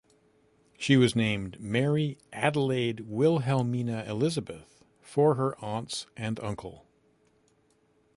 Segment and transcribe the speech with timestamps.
[0.79, 6.87] She was named Mary Adelaide Wilhelmina Elizabeth for her aunts and uncle.